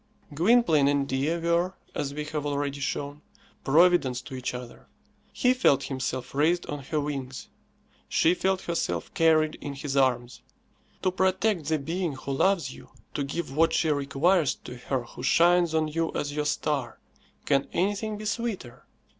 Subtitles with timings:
[0.33, 3.21] Gwynplaine and Dea were, as we have already shown,
[3.63, 4.87] Providence to each other.
[5.31, 7.49] He felt himself raised on her wings;
[8.09, 10.41] she felt herself carried in his arms.
[11.03, 15.21] To protect the being who loves you, to give what she requires to her who
[15.21, 16.99] shines on you as your star,
[17.45, 18.87] can anything be sweeter?